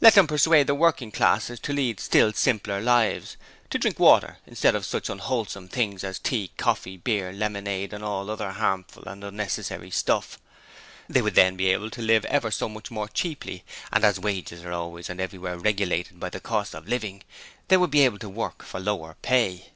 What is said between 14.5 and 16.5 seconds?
are always and everywhere regulated by the